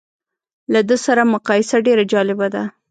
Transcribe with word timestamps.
له 0.73 0.79
ده 0.89 0.97
سره 1.05 1.21
مقایسه 1.33 1.77
ډېره 1.85 2.03
جالبه 2.13 2.47
ده. 2.53 2.63